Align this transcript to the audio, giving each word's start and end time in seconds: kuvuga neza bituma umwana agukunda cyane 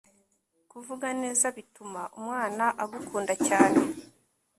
kuvuga 0.71 1.07
neza 1.21 1.45
bituma 1.57 2.01
umwana 2.19 2.65
agukunda 2.83 3.33
cyane 3.47 3.79